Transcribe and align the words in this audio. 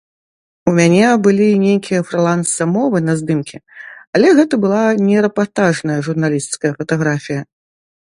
У 0.69 0.71
мяне 0.77 1.09
былі 1.25 1.49
нейкія 1.63 1.99
фрыланс-замовы 2.11 3.01
на 3.09 3.13
здымкі, 3.19 3.57
але 4.21 4.27
гэта 4.39 4.59
была 4.63 4.79
не 5.09 5.17
рэпартажная 5.27 5.99
журналісцкая 6.09 6.71
фатаграфія. 6.81 7.41